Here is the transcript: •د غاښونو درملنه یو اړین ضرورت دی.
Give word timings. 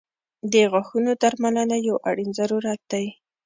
•د 0.51 0.53
غاښونو 0.71 1.11
درملنه 1.21 1.77
یو 1.87 1.95
اړین 2.09 2.29
ضرورت 2.39 2.81
دی. 2.91 3.05